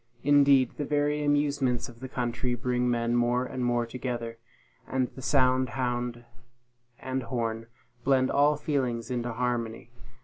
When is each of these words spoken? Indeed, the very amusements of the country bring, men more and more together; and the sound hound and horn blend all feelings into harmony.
Indeed, 0.23 0.77
the 0.77 0.83
very 0.83 1.23
amusements 1.23 1.87
of 1.87 1.99
the 1.99 2.09
country 2.09 2.55
bring, 2.55 2.89
men 2.89 3.15
more 3.15 3.45
and 3.45 3.63
more 3.63 3.85
together; 3.85 4.39
and 4.87 5.09
the 5.13 5.21
sound 5.21 5.69
hound 5.69 6.25
and 6.97 7.21
horn 7.21 7.67
blend 8.03 8.31
all 8.31 8.55
feelings 8.55 9.11
into 9.11 9.31
harmony. 9.31 9.91